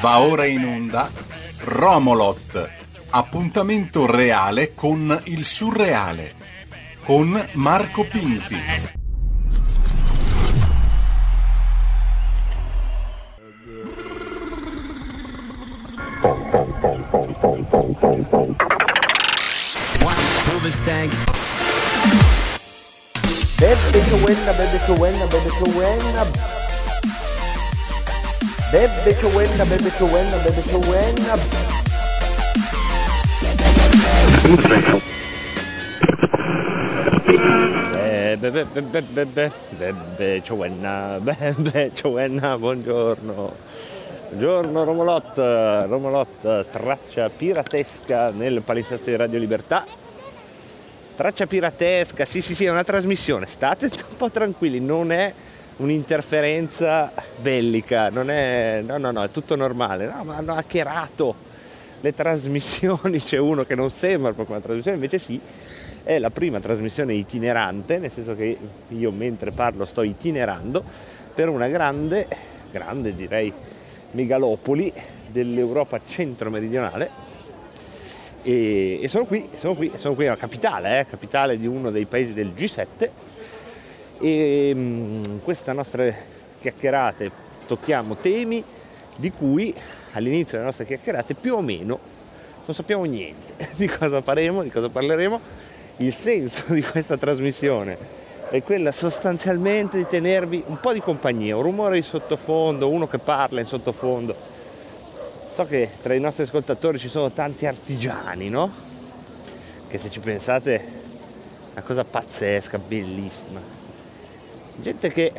[0.00, 1.10] Va ora in onda
[1.58, 2.68] Romolot,
[3.10, 6.34] appuntamento reale con il surreale,
[7.04, 8.56] con Marco Pinti.
[23.56, 26.61] Bebe che wenna, bebe che wenna, bebe che wenna.
[28.72, 31.36] Bebe Chowenda, Bebe Chowenda, Bebe Chowenda.
[37.92, 40.40] Bebe, bebe, bebe, bebe, bebe,
[42.00, 43.52] Chowenda, buongiorno.
[44.30, 49.84] Buongiorno Romolot, Romolot, traccia piratesca nel palinsesto di Radio Libertà.
[51.14, 55.34] Traccia piratesca, sì sì sì, è una trasmissione, state un po' tranquilli, non è
[55.76, 61.34] un'interferenza bellica, non è, no no no, è tutto normale, no, ma hanno hackerato
[62.00, 65.40] le trasmissioni, c'è uno che non sembra proprio una trasmissione, invece sì,
[66.02, 70.82] è la prima trasmissione itinerante, nel senso che io mentre parlo sto itinerando
[71.34, 72.26] per una grande,
[72.70, 73.52] grande direi,
[74.12, 74.92] megalopoli
[75.30, 77.30] dell'Europa centro-meridionale.
[78.42, 82.06] E, e sono qui, sono qui, sono qui, la capitale, eh, capitale di uno dei
[82.06, 83.08] paesi del G7
[84.22, 86.26] e mh, queste nostre
[86.60, 87.30] chiacchierate
[87.66, 88.62] tocchiamo temi
[89.16, 89.74] di cui
[90.12, 91.98] all'inizio delle nostre chiacchierate più o meno
[92.64, 95.40] non sappiamo niente di cosa faremo, di cosa parleremo.
[95.96, 97.98] Il senso di questa trasmissione
[98.50, 103.18] è quella sostanzialmente di tenervi un po' di compagnia, un rumore di sottofondo, uno che
[103.18, 104.34] parla in sottofondo.
[105.52, 108.70] So che tra i nostri ascoltatori ci sono tanti artigiani, no?
[109.88, 110.84] Che se ci pensate è
[111.72, 113.81] una cosa pazzesca, bellissima.
[114.76, 115.32] Gente che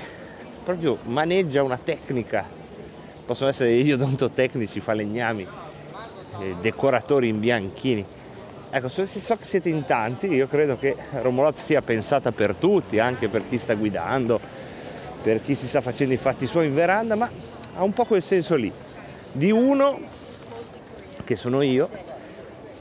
[0.63, 2.45] proprio maneggia una tecnica.
[3.25, 5.47] Possono essere gli odontotecnici, falegnami,
[6.39, 8.05] eh, decoratori in bianchini.
[8.69, 13.27] Ecco, so, che siete in tanti, io credo che Romolot sia pensata per tutti, anche
[13.27, 14.39] per chi sta guidando,
[15.21, 17.29] per chi si sta facendo i fatti suoi in veranda, ma
[17.75, 18.71] ha un po' quel senso lì,
[19.31, 19.99] di uno,
[21.23, 21.89] che sono io,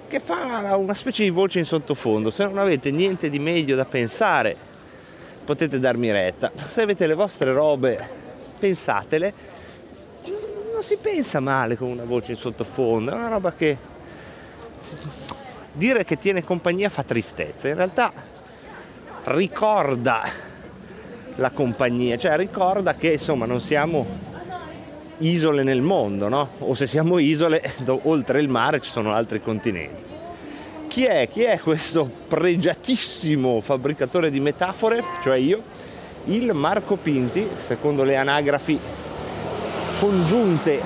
[0.08, 2.30] che fa una specie di voce in sottofondo.
[2.30, 4.56] Se non avete niente di meglio da pensare,
[5.44, 6.50] potete darmi retta.
[6.68, 7.98] Se avete le vostre robe,
[8.58, 9.34] pensatele.
[10.72, 13.76] Non si pensa male con una voce in sottofondo, è una roba che
[15.72, 18.12] dire che tiene compagnia fa tristezza, in realtà
[19.24, 20.22] ricorda
[21.36, 24.06] la compagnia, cioè ricorda che insomma non siamo
[25.18, 26.48] isole nel mondo, no?
[26.58, 27.62] O se siamo isole,
[28.02, 30.11] oltre il mare ci sono altri continenti.
[30.92, 31.26] Chi è?
[31.26, 35.02] Chi è questo pregiatissimo fabbricatore di metafore?
[35.22, 35.62] Cioè io,
[36.24, 38.78] il Marco Pinti, secondo le anagrafi
[39.98, 40.82] congiunte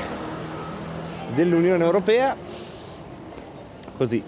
[1.35, 2.37] dell'Unione Europea,
[3.97, 4.23] così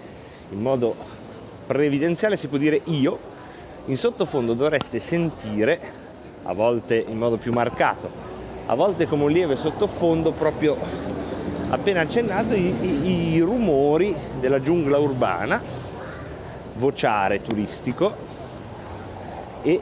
[0.50, 0.96] in modo
[1.68, 3.16] previdenziale si può dire io,
[3.84, 5.80] in sottofondo dovreste sentire,
[6.42, 8.10] a volte in modo più marcato,
[8.66, 10.76] a volte come un lieve sottofondo proprio
[11.70, 15.60] appena accennato i, i, i rumori della giungla urbana,
[16.74, 18.14] vociare turistico
[19.62, 19.80] e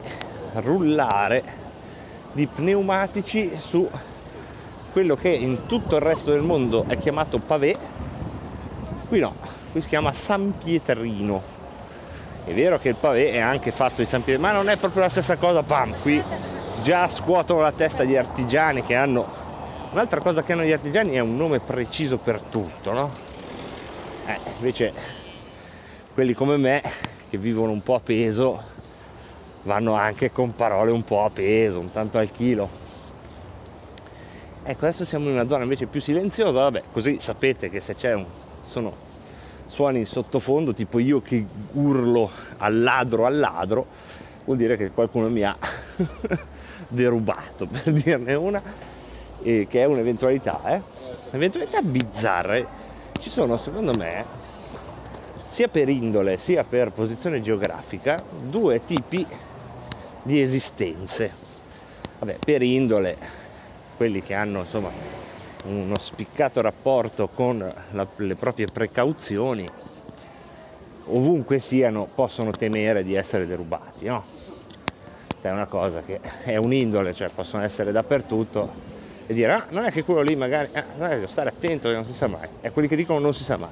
[0.53, 1.43] rullare
[2.31, 3.87] di pneumatici su
[4.91, 7.75] quello che in tutto il resto del mondo è chiamato pavé,
[9.07, 9.35] qui no,
[9.71, 11.55] qui si chiama San Pietrino.
[12.43, 15.03] È vero che il pavé è anche fatto di San Pietrino, ma non è proprio
[15.03, 16.21] la stessa cosa, pam, qui
[16.81, 19.46] già scuotono la testa gli artigiani che hanno
[19.89, 23.11] Un'altra cosa che hanno gli artigiani è un nome preciso per tutto, no?
[24.25, 24.91] Eh, invece
[26.13, 26.83] quelli come me
[27.29, 28.61] che vivono un po' a peso
[29.63, 32.69] vanno anche con parole un po' a peso, un tanto al chilo.
[34.63, 38.13] Ecco, adesso siamo in una zona invece più silenziosa, vabbè, così sapete che se c'è
[38.13, 38.25] un
[38.67, 38.93] sono
[39.65, 43.85] suoni in sottofondo, tipo io che urlo al ladro al ladro,
[44.43, 45.57] vuol dire che qualcuno mi ha
[46.89, 48.61] derubato, per dirne una
[49.43, 50.81] eh, che è un'eventualità, eh?
[51.31, 52.65] eventualità bizzarre,
[53.19, 54.25] ci sono secondo me,
[55.49, 59.25] sia per indole sia per posizione geografica, due tipi
[60.21, 61.31] di esistenze.
[62.19, 63.17] Vabbè, per indole,
[63.95, 64.91] quelli che hanno insomma
[65.65, 67.57] uno spiccato rapporto con
[67.91, 69.67] la, le proprie precauzioni,
[71.05, 74.23] ovunque siano, possono temere di essere derubati, no?
[75.41, 78.96] È una cosa che è un'indole, cioè possono essere dappertutto,
[79.27, 81.93] e dire ah, non è che quello lì magari ah, che devo stare attento che
[81.93, 82.47] non si sa mai.
[82.61, 83.69] È quelli che dicono non si sa mai.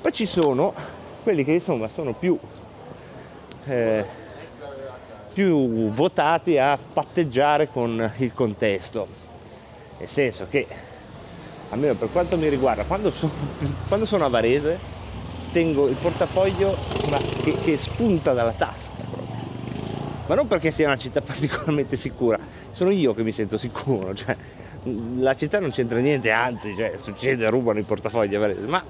[0.00, 0.74] Poi ci sono
[1.22, 2.38] quelli che insomma sono più
[3.66, 4.04] eh,
[5.32, 9.06] più votati a patteggiare con il contesto.
[9.98, 10.66] Nel senso che
[11.68, 13.32] almeno per quanto mi riguarda, quando sono,
[13.88, 14.78] quando sono a Varese
[15.52, 16.74] tengo il portafoglio
[17.42, 18.95] che, che spunta dalla tasca.
[20.26, 22.38] Ma non perché sia una città particolarmente sicura,
[22.72, 24.36] sono io che mi sento sicuro, cioè
[25.18, 28.36] la città non c'entra niente, anzi, cioè, succede, rubano i portafogli
[28.66, 28.82] ma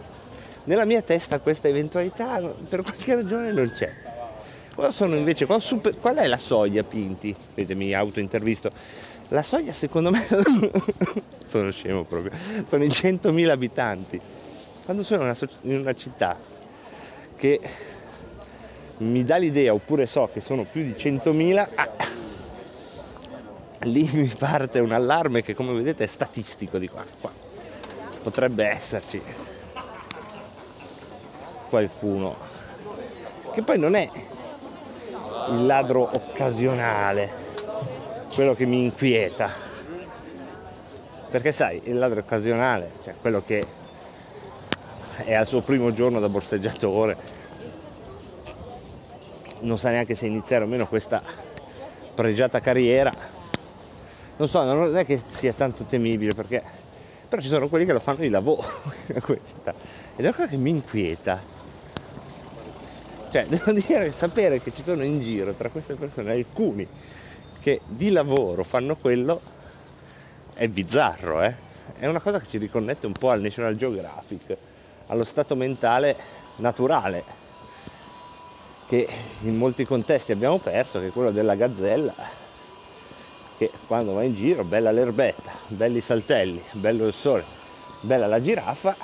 [0.65, 3.93] nella mia testa questa eventualità per qualche ragione non c'è.
[4.91, 7.35] Sono invece, quando super, qual è la soglia Pinti?
[7.55, 8.71] Vedete, autointervisto.
[9.29, 10.27] La soglia secondo me,
[11.47, 12.33] sono scemo proprio,
[12.67, 14.21] sono i 100.000 abitanti.
[14.85, 16.37] Quando sono in una, in una città
[17.37, 17.61] che
[18.98, 21.88] mi dà l'idea, oppure so che sono più di 100.000, ah,
[23.81, 27.04] lì mi parte un allarme che come vedete è statistico di qua.
[27.20, 27.31] qua.
[28.22, 29.22] Potrebbe esserci
[31.69, 32.37] qualcuno
[33.52, 34.08] che poi non è
[35.50, 37.44] il ladro occasionale
[38.34, 39.50] quello che mi inquieta
[41.31, 43.62] perché sai il ladro occasionale cioè quello che
[45.25, 47.36] è al suo primo giorno da borseggiatore
[49.66, 51.22] non sa neanche se iniziare o meno questa
[52.14, 53.12] pregiata carriera.
[54.36, 56.62] Non so non è che sia tanto temibile perché
[57.28, 58.66] però ci sono quelli che lo fanno di lavoro
[59.12, 61.54] ed è una cosa che mi inquieta.
[63.30, 66.86] Cioè, devo dire, sapere che ci sono in giro tra queste persone alcuni
[67.60, 69.40] che di lavoro fanno quello
[70.54, 71.54] è bizzarro, eh?
[71.98, 74.56] È una cosa che ci riconnette un po' al National Geographic,
[75.08, 76.16] allo stato mentale
[76.56, 77.45] naturale
[78.88, 79.09] che
[79.41, 82.15] in molti contesti abbiamo perso, che è quello della gazzella,
[83.59, 87.44] che quando va in giro, bella l'erbetta, belli saltelli, bello il sole,
[88.00, 88.97] bella la giraffa,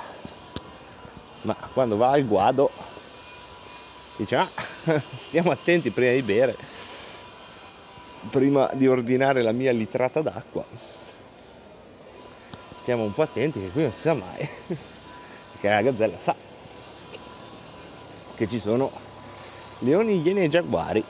[1.41, 2.71] ma quando va al guado
[4.15, 4.47] dice ah,
[5.27, 6.55] stiamo attenti prima di bere,
[8.29, 10.63] prima di ordinare la mia litrata d'acqua.
[12.81, 14.49] Stiamo un po' attenti che qui non si sa mai,
[15.51, 16.35] perché la gazzella sa
[18.35, 18.91] che ci sono
[19.83, 21.03] leoni, iene e giaguari.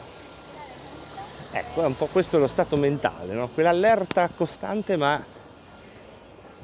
[1.51, 3.47] Ecco, è un po' questo lo stato mentale, no?
[3.47, 5.23] quell'allerta costante ma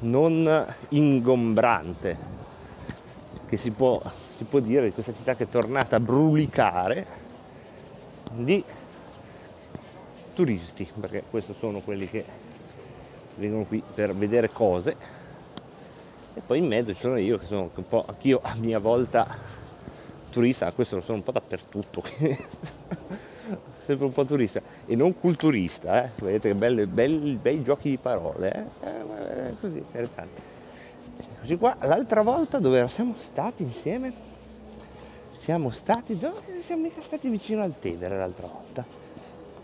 [0.00, 2.38] non ingombrante
[3.46, 4.00] che si può
[4.40, 7.06] si può dire di questa città che è tornata a brulicare
[8.32, 8.64] di
[10.34, 12.24] turisti, perché questi sono quelli che
[13.34, 14.96] vengono qui per vedere cose
[16.32, 19.26] e poi in mezzo ci sono io che sono un po' anch'io a mia volta
[20.30, 22.02] turista, questo lo sono un po' dappertutto,
[23.84, 26.10] sempre un po' turista e non culturista, eh?
[26.22, 28.86] vedete che belli, belli, bei giochi di parole, eh?
[28.86, 30.58] Eh, così interessante.
[31.40, 34.30] Così qua, l'altra volta dove siamo stati insieme?
[35.40, 38.84] siamo stati dove siamo mica stati vicino al Tevere l'altra volta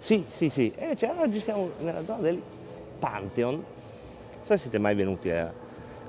[0.01, 2.41] sì sì sì e invece oggi siamo nella zona del
[2.99, 3.65] Pantheon non
[4.43, 5.53] so se siete mai venuti a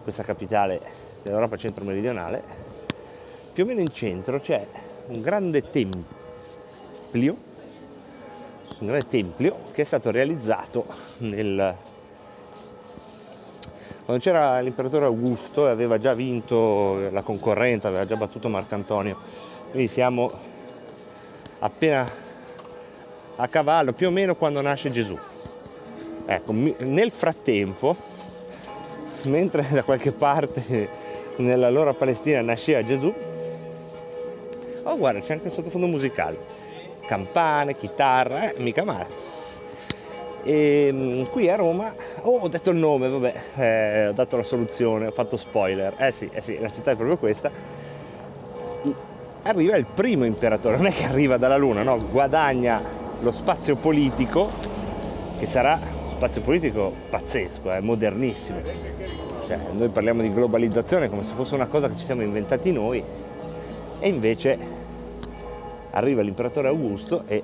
[0.02, 0.80] questa capitale
[1.22, 2.67] dell'Europa centro-meridionale
[3.58, 4.64] più o meno in centro c'è
[5.08, 6.06] un grande tempio
[8.78, 10.86] un grande tempio che è stato realizzato
[11.22, 11.76] nel
[14.06, 19.18] quando c'era l'imperatore Augusto e aveva già vinto la concorrenza, aveva già battuto Marcantonio
[19.72, 20.32] quindi siamo
[21.58, 22.08] appena
[23.38, 25.18] a cavallo, più o meno quando nasce Gesù.
[26.28, 27.96] Ecco, nel frattempo,
[29.24, 30.90] mentre da qualche parte
[31.38, 33.12] nella loro Palestina nasceva Gesù,
[34.88, 36.38] oh guarda c'è anche il sottofondo musicale,
[37.06, 39.36] campane, chitarra, eh, mica male.
[40.44, 44.44] E mm, qui a Roma, oh ho detto il nome, vabbè, eh, ho dato la
[44.44, 47.52] soluzione, ho fatto spoiler, eh sì, eh sì, la città è proprio questa,
[49.44, 52.82] arriva il primo imperatore, non è che arriva dalla Luna, no, guadagna
[53.20, 54.50] lo spazio politico,
[55.38, 55.80] che sarà
[56.10, 58.60] spazio politico pazzesco, eh, modernissimo.
[59.46, 63.04] Cioè, noi parliamo di globalizzazione come se fosse una cosa che ci siamo inventati noi,
[64.00, 64.77] e invece
[65.92, 67.44] arriva l'imperatore Augusto e,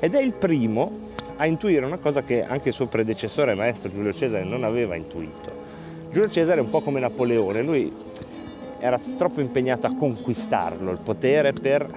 [0.00, 4.12] ed è il primo a intuire una cosa che anche il suo predecessore maestro Giulio
[4.12, 5.60] Cesare non aveva intuito.
[6.10, 7.92] Giulio Cesare è un po' come Napoleone, lui
[8.78, 11.88] era troppo impegnato a conquistarlo, il potere per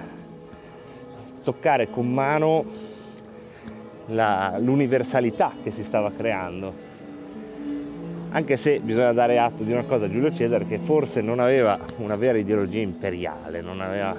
[1.42, 2.64] toccare con mano
[4.06, 6.84] la, l'universalità che si stava creando.
[8.30, 11.78] Anche se bisogna dare atto di una cosa a Giulio Cesare che forse non aveva
[11.98, 14.16] una vera ideologia imperiale, aveva,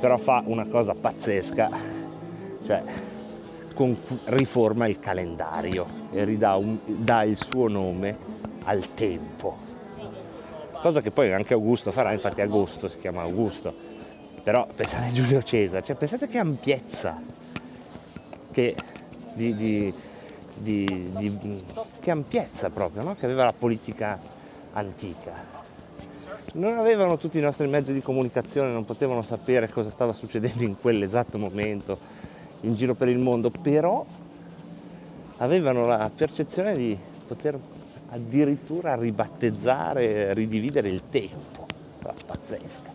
[0.00, 1.70] però fa una cosa pazzesca,
[2.66, 2.82] cioè
[3.74, 3.96] con,
[4.26, 8.16] riforma il calendario e ridà un, dà il suo nome
[8.64, 9.72] al tempo
[10.84, 13.74] cosa che poi anche Augusto farà, infatti agosto si chiama Augusto,
[14.42, 17.22] però pensate a Giulio Cesare, cioè pensate che ampiezza,
[18.52, 18.76] che,
[19.32, 19.94] di, di,
[20.58, 21.64] di,
[22.00, 23.14] che ampiezza proprio, no?
[23.14, 24.20] che aveva la politica
[24.72, 25.63] antica.
[26.54, 30.76] Non avevano tutti i nostri mezzi di comunicazione, non potevano sapere cosa stava succedendo in
[30.80, 31.98] quell'esatto momento
[32.60, 34.06] in giro per il mondo, però
[35.38, 36.96] avevano la percezione di
[37.26, 37.58] poter
[38.10, 41.66] addirittura ribattezzare, ridividere il tempo.
[41.98, 42.92] Pazzesca.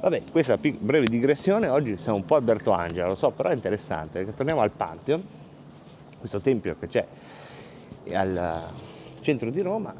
[0.00, 4.20] Vabbè, questa breve digressione, oggi siamo un po' Alberto Angela, lo so, però è interessante
[4.20, 5.26] perché torniamo al Pantheon,
[6.20, 7.04] questo tempio che c'è
[8.12, 8.62] al
[9.22, 9.92] centro di Roma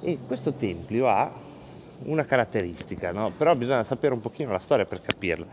[0.00, 1.52] e questo tempio ha
[2.02, 3.30] una caratteristica, no?
[3.30, 5.46] però bisogna sapere un pochino la storia per capirla.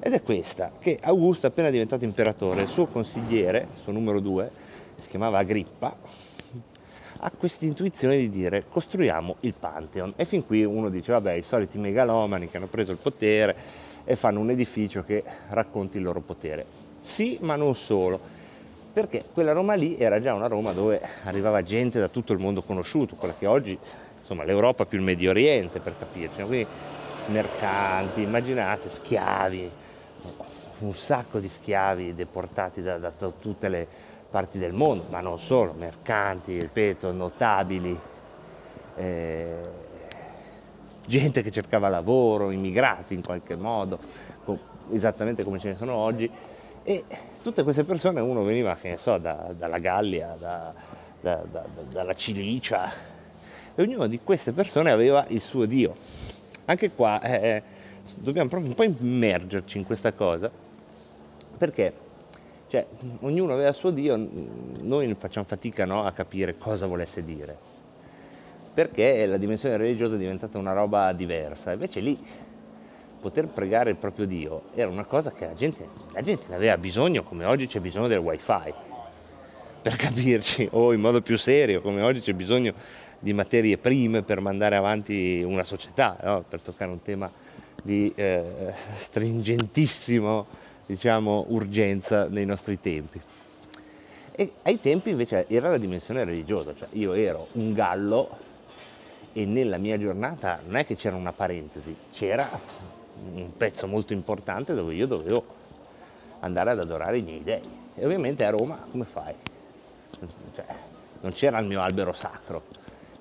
[0.00, 4.50] Ed è questa, che Augusto appena diventato imperatore, il suo consigliere, il suo numero due,
[4.96, 5.96] si chiamava Agrippa,
[7.24, 11.42] ha questa intuizione di dire costruiamo il Pantheon e fin qui uno dice vabbè i
[11.42, 13.54] soliti megalomani che hanno preso il potere
[14.04, 16.66] e fanno un edificio che racconti il loro potere.
[17.00, 18.18] Sì, ma non solo,
[18.92, 22.62] perché quella Roma lì era già una Roma dove arrivava gente da tutto il mondo
[22.62, 23.78] conosciuto, quella che oggi,
[24.32, 26.66] insomma, l'Europa più il Medio Oriente per capirci, quindi
[27.26, 29.70] mercanti, immaginate, schiavi,
[30.78, 33.86] un sacco di schiavi deportati da, da tutte le
[34.28, 37.96] parti del mondo, ma non solo, mercanti, ripeto, notabili,
[38.96, 39.60] eh,
[41.06, 43.98] gente che cercava lavoro, immigrati in qualche modo,
[44.92, 46.30] esattamente come ce ne sono oggi,
[46.82, 47.04] e
[47.42, 50.72] tutte queste persone uno veniva, che ne so, da, dalla Gallia, da,
[51.20, 51.42] da,
[51.88, 53.11] dalla Cilicia,
[53.74, 55.94] e ognuno di queste persone aveva il suo Dio.
[56.66, 57.62] Anche qua eh,
[58.14, 60.50] dobbiamo proprio un po' immergerci in questa cosa,
[61.58, 61.92] perché
[62.68, 62.86] cioè,
[63.20, 64.16] ognuno aveva il suo Dio,
[64.82, 67.56] noi facciamo fatica no, a capire cosa volesse dire,
[68.72, 72.18] perché la dimensione religiosa è diventata una roba diversa, invece lì
[73.20, 76.76] poter pregare il proprio Dio era una cosa che la gente, la gente ne aveva
[76.78, 78.74] bisogno, come oggi c'è bisogno del wifi,
[79.82, 82.72] per capirci, o in modo più serio, come oggi c'è bisogno
[83.22, 86.44] di materie prime per mandare avanti una società, no?
[86.48, 87.30] per toccare un tema
[87.84, 90.46] di eh, stringentissimo
[90.86, 93.20] diciamo, urgenza nei nostri tempi.
[94.32, 98.28] E ai tempi invece era la dimensione religiosa, cioè io ero un gallo
[99.32, 102.48] e nella mia giornata non è che c'era una parentesi, c'era
[103.24, 105.44] un pezzo molto importante dove io dovevo
[106.40, 107.60] andare ad adorare i miei dei.
[107.94, 109.34] E ovviamente a Roma come fai?
[110.54, 110.64] Cioè,
[111.20, 112.64] non c'era il mio albero sacro.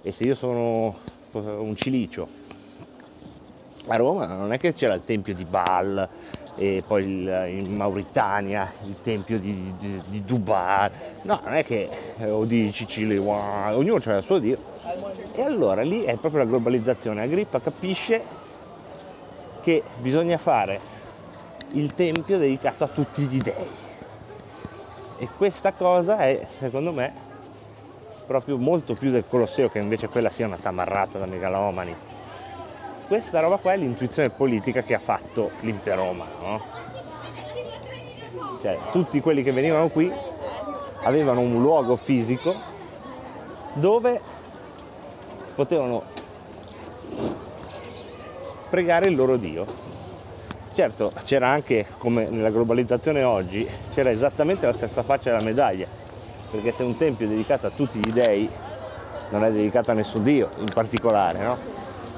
[0.01, 0.97] E se io sono
[1.33, 2.27] un cilicio,
[3.87, 6.09] a Roma non è che c'era il tempio di Baal,
[6.55, 10.89] e poi il, in Mauritania il tempio di, di, di, Dubai,
[11.23, 14.57] no, non è che eh, o di Sicilia, ognuno ha il suo Dio.
[15.33, 17.21] E allora lì è proprio la globalizzazione.
[17.21, 18.23] Agrippa capisce
[19.61, 20.79] che bisogna fare
[21.73, 23.53] il tempio dedicato a tutti gli dei.
[25.17, 27.29] E questa cosa è, secondo me,
[28.25, 31.95] proprio molto più del Colosseo, che invece quella sia una tamarrata da megalomani
[33.11, 36.31] questa roba qua è l'intuizione politica che ha fatto l'impero romano.
[36.41, 36.61] No?
[38.61, 40.09] Cioè, tutti quelli che venivano qui
[41.01, 42.55] avevano un luogo fisico
[43.73, 44.21] dove
[45.55, 46.03] potevano
[48.69, 49.65] pregare il loro Dio.
[50.73, 55.85] Certo, c'era anche, come nella globalizzazione oggi, c'era esattamente la stessa faccia della medaglia,
[56.51, 58.49] perché se un tempio è dedicato a tutti gli dei,
[59.29, 61.57] non è dedicato a nessun Dio in particolare, no?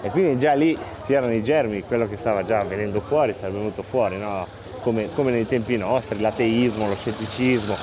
[0.02, 3.84] E quindi già lì c'erano i germi, quello che stava già venendo fuori, sarebbe venuto
[3.84, 4.46] fuori, no?
[4.82, 7.74] come, come, nei tempi nostri, l'ateismo, lo scetticismo,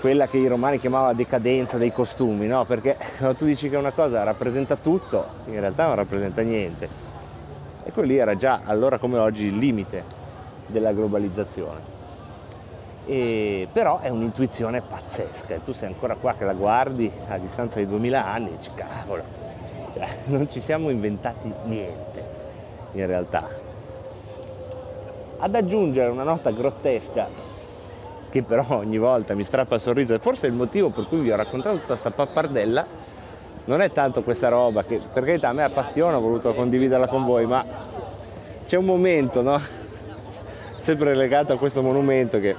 [0.00, 2.64] quella che i romani chiamavano decadenza dei costumi, no?
[2.64, 6.88] perché quando tu dici che una cosa rappresenta tutto, in realtà non rappresenta niente.
[7.84, 10.02] E quello lì era già allora come oggi il limite
[10.66, 12.01] della globalizzazione.
[13.04, 17.80] E, però è un'intuizione pazzesca e tu sei ancora qua che la guardi a distanza
[17.80, 19.42] di 2000 anni e dici cavolo
[19.92, 22.24] cioè, non ci siamo inventati niente
[22.92, 23.48] in realtà.
[25.38, 27.28] Ad aggiungere una nota grottesca
[28.30, 31.30] che però ogni volta mi strappa il sorriso e forse il motivo per cui vi
[31.30, 32.86] ho raccontato tutta questa pappardella
[33.64, 37.24] non è tanto questa roba che per carità a me appassiona, ho voluto condividerla con
[37.24, 37.64] voi, ma
[38.66, 39.60] c'è un momento, no?
[40.80, 42.56] Sempre legato a questo monumento che,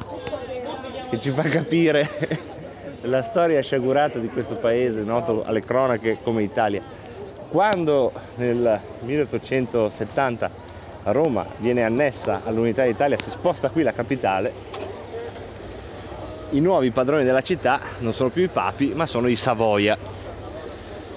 [1.13, 2.09] che ci fa capire
[3.01, 6.81] la storia sciagurata di questo paese noto alle cronache come Italia
[7.49, 10.49] quando nel 1870
[11.03, 14.51] Roma viene annessa all'unità d'Italia, si sposta qui la capitale,
[16.51, 19.95] i nuovi padroni della città non sono più i papi, ma sono i Savoia.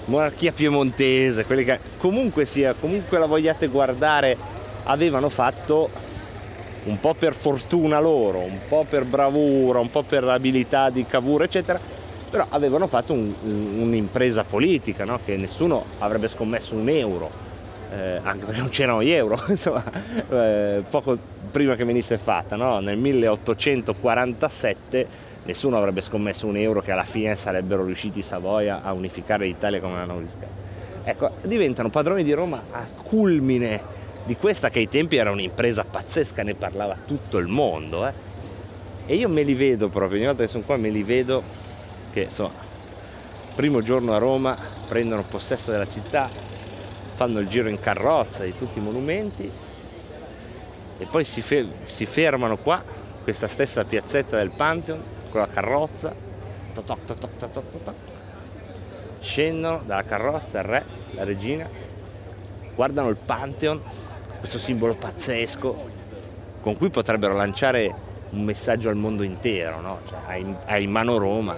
[0.05, 4.37] Monarchia piemontese, quelli che comunque sia, comunque la vogliate guardare,
[4.83, 5.89] avevano fatto
[6.87, 11.43] un po' per fortuna loro, un po' per bravura, un po' per abilità di cavura,
[11.43, 11.79] eccetera,
[12.29, 15.19] però avevano fatto un- un'impresa politica, no?
[15.23, 17.29] che nessuno avrebbe scommesso un euro,
[17.91, 19.83] eh, anche perché non c'erano gli euro, insomma,
[20.29, 21.17] eh, poco
[21.51, 22.79] prima che venisse fatta, no?
[22.79, 29.45] nel 1847 nessuno avrebbe scommesso un euro che alla fine sarebbero riusciti Savoia a unificare
[29.45, 30.55] l'Italia come l'hanno unificata.
[31.03, 33.81] Ecco, diventano padroni di Roma a culmine
[34.27, 38.05] di questa che ai tempi era un'impresa pazzesca, ne parlava tutto il mondo.
[38.05, 38.11] eh.
[39.05, 41.41] E io me li vedo proprio, ogni volta che sono qua me li vedo
[42.11, 42.51] che insomma,
[43.55, 44.55] primo giorno a Roma
[44.87, 46.29] prendono possesso della città,
[47.15, 49.49] fanno il giro in carrozza di tutti i monumenti
[50.99, 52.83] e poi si, fe- si fermano qua,
[53.23, 56.13] questa stessa piazzetta del Pantheon, con la carrozza,
[56.73, 57.93] toc, toc, toc, toc,
[59.21, 61.69] scendono dalla carrozza il re, la regina,
[62.75, 63.81] guardano il Pantheon,
[64.39, 65.89] questo simbolo pazzesco
[66.61, 67.93] con cui potrebbero lanciare
[68.31, 69.99] un messaggio al mondo intero, no?
[70.07, 71.55] Cioè, hai, hai in mano Roma,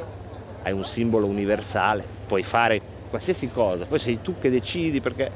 [0.63, 5.31] hai un simbolo universale, puoi fare qualsiasi cosa, poi sei tu che decidi perché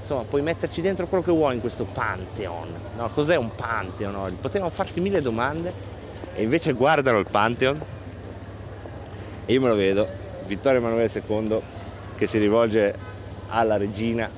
[0.00, 2.68] insomma puoi metterci dentro quello che vuoi in questo Pantheon.
[2.96, 3.08] No?
[3.08, 4.36] Cos'è un Pantheon oggi?
[4.36, 5.72] Potevano farsi mille domande
[6.34, 7.80] e invece guardano il Pantheon
[9.44, 10.06] e io me lo vedo,
[10.46, 11.60] Vittorio Emanuele II
[12.16, 12.94] che si rivolge
[13.48, 14.30] alla regina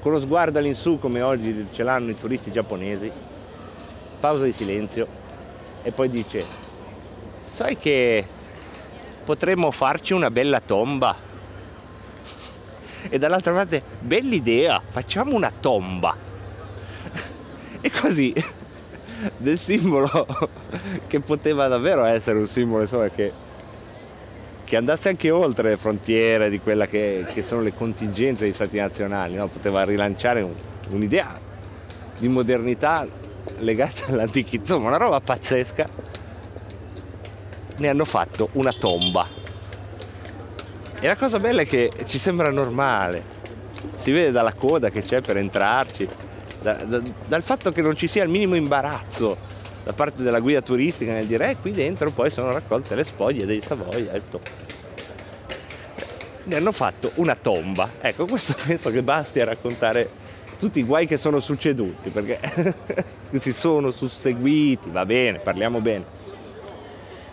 [0.00, 3.10] con lo sguardo all'insù come oggi ce l'hanno i turisti giapponesi,
[4.20, 5.06] pausa di silenzio
[5.82, 6.44] e poi dice,
[7.52, 8.26] sai che
[9.24, 11.16] potremmo farci una bella tomba?
[13.08, 16.16] E dall'altra parte, bella idea, facciamo una tomba.
[17.80, 18.34] E così
[19.36, 20.26] del simbolo
[21.06, 23.32] che poteva davvero essere un simbolo insomma, che,
[24.66, 28.76] che andasse anche oltre le frontiere di quella che, che sono le contingenze degli stati
[28.78, 29.46] nazionali, no?
[29.46, 30.52] poteva rilanciare un-
[30.90, 31.32] un'idea
[32.18, 33.06] di modernità
[33.58, 35.86] legata all'antichità, insomma una roba pazzesca.
[37.76, 39.28] Ne hanno fatto una tomba.
[40.98, 43.22] E la cosa bella è che ci sembra normale,
[43.98, 46.08] si vede dalla coda che c'è per entrarci,
[46.60, 49.36] da- da- dal fatto che non ci sia il minimo imbarazzo
[49.86, 53.46] da parte della guida turistica nel dire eh, qui dentro poi sono raccolte le spoglie
[53.46, 54.14] dei Savoia.
[54.14, 54.40] e tutto.
[56.42, 57.88] Ne hanno fatto una tomba.
[58.00, 60.10] Ecco, questo penso che basti a raccontare
[60.58, 62.40] tutti i guai che sono succeduti, perché
[63.38, 66.04] si sono susseguiti, va bene, parliamo bene.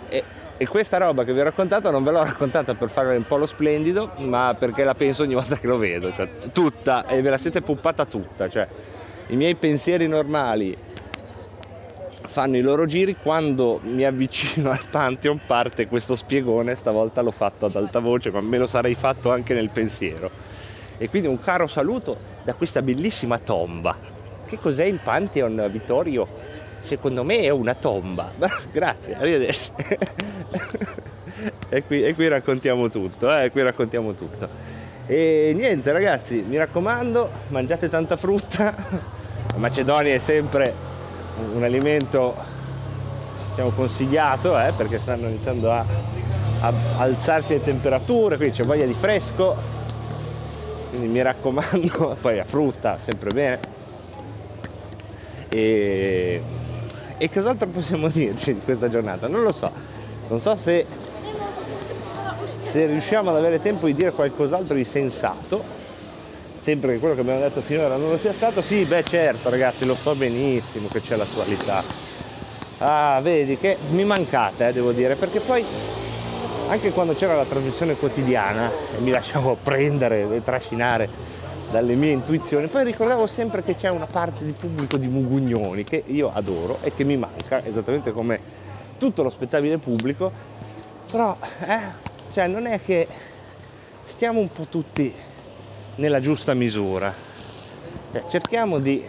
[0.10, 0.24] E,
[0.56, 3.38] e questa roba che vi ho raccontato non ve l'ho raccontata per fare un po'
[3.38, 7.32] lo splendido, ma perché la penso ogni volta che lo vedo, cioè tutta, e ve
[7.32, 8.68] la siete puppata tutta, cioè
[9.30, 10.78] i miei pensieri normali
[12.34, 17.68] fanno i loro giri, quando mi avvicino al Pantheon parte questo spiegone, stavolta l'ho fatto
[17.68, 20.32] ad alta voce, ma me lo sarei fatto anche nel pensiero.
[20.98, 23.96] E quindi un caro saluto da questa bellissima tomba.
[24.48, 26.28] Che cos'è il Pantheon, Vittorio?
[26.82, 28.32] Secondo me è una tomba.
[28.74, 29.70] Grazie, arrivederci.
[31.70, 33.52] e, qui, e qui raccontiamo tutto, eh?
[33.52, 34.50] qui raccontiamo tutto.
[35.06, 38.74] E niente ragazzi, mi raccomando, mangiate tanta frutta.
[39.52, 40.93] La Macedonia è sempre
[41.54, 42.36] un, alimento
[43.50, 45.86] diciamo, consigliato eh, perché stanno iniziando a,
[46.62, 49.56] a alzarsi le temperature, quindi c'è voglia di fresco,
[50.90, 53.60] quindi mi raccomando, poi la frutta sempre bene.
[55.50, 56.42] E,
[57.18, 59.28] e cos'altro possiamo dirci di questa giornata?
[59.28, 59.72] Non lo so,
[60.30, 60.86] non so se,
[62.72, 65.83] se riusciamo ad avere tempo di dire qualcos'altro di sensato,
[66.64, 69.86] sempre che quello che abbiamo detto finora non lo sia stato, sì, beh certo ragazzi,
[69.86, 71.84] lo so benissimo che c'è l'attualità.
[72.78, 75.64] Ah, vedi che mi mancate, eh, devo dire, perché poi
[76.70, 81.10] anche quando c'era la trasmissione quotidiana e mi lasciavo prendere e trascinare
[81.70, 86.02] dalle mie intuizioni, poi ricordavo sempre che c'è una parte di pubblico di mugugnoni che
[86.08, 88.38] io adoro e che mi manca, esattamente come
[88.98, 90.32] tutto lo spettabile pubblico,
[91.12, 91.36] però
[91.68, 91.80] eh,
[92.32, 93.06] cioè non è che
[94.06, 95.14] stiamo un po' tutti
[95.96, 97.14] nella giusta misura.
[98.30, 99.04] Cerchiamo di,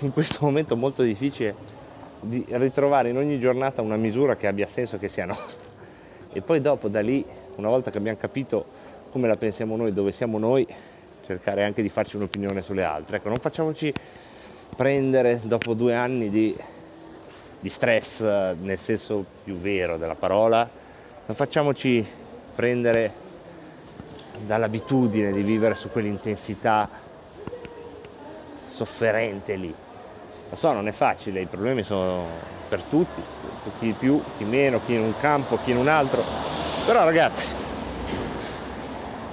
[0.00, 1.54] in questo momento molto difficile,
[2.20, 5.66] di ritrovare in ogni giornata una misura che abbia senso che sia nostra.
[6.32, 7.24] E poi dopo da lì,
[7.56, 8.64] una volta che abbiamo capito
[9.10, 10.66] come la pensiamo noi, dove siamo noi,
[11.24, 13.16] cercare anche di farci un'opinione sulle altre.
[13.16, 13.92] Ecco, non facciamoci
[14.76, 16.56] prendere dopo due anni di,
[17.60, 20.68] di stress eh, nel senso più vero della parola,
[21.26, 22.06] non facciamoci
[22.54, 23.26] prendere
[24.46, 26.88] dall'abitudine di vivere su quell'intensità
[28.66, 29.74] sofferente lì.
[30.50, 32.24] Lo so, non è facile, i problemi sono
[32.68, 33.22] per tutti,
[33.78, 36.22] chi più, chi meno, chi in un campo, chi in un altro.
[36.86, 37.52] Però ragazzi,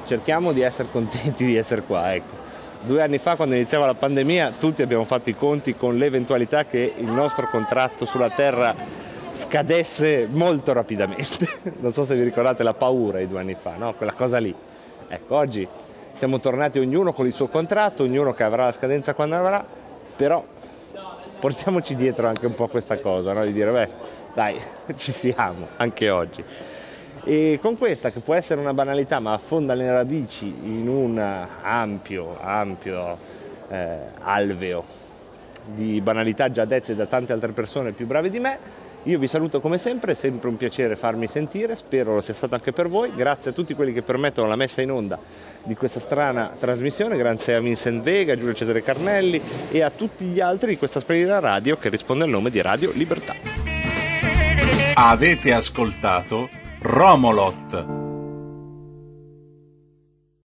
[0.06, 2.44] cerchiamo di essere contenti di essere qua, ecco.
[2.82, 6.94] Due anni fa, quando iniziava la pandemia, tutti abbiamo fatto i conti con l'eventualità che
[6.96, 8.76] il nostro contratto sulla Terra
[9.32, 11.48] scadesse molto rapidamente.
[11.82, 13.94] non so se vi ricordate la paura di due anni fa, no?
[13.94, 14.54] quella cosa lì.
[15.08, 15.68] Ecco, oggi
[16.16, 19.66] siamo tornati ognuno con il suo contratto, ognuno che avrà la scadenza quando avrà,
[20.16, 20.44] però
[21.40, 23.46] portiamoci dietro anche un po' questa cosa, no?
[23.46, 23.90] di dire, beh,
[24.34, 24.60] dai,
[24.96, 26.44] ci siamo, anche oggi.
[27.24, 31.18] E con questa, che può essere una banalità, ma affonda le radici in un
[31.62, 33.18] ampio, ampio
[33.68, 34.84] eh, alveo
[35.66, 38.60] di banalità già dette da tante altre persone più brave di me,
[39.06, 42.56] io vi saluto come sempre, è sempre un piacere farmi sentire, spero lo sia stato
[42.56, 45.20] anche per voi, grazie a tutti quelli che permettono la messa in onda
[45.64, 49.40] di questa strana trasmissione, grazie a Vincent Vega, Giulio Cesare Carnelli
[49.70, 52.92] e a tutti gli altri di questa splendida radio che risponde al nome di Radio
[52.94, 53.36] Libertà.
[54.96, 58.05] Avete ascoltato Romolot.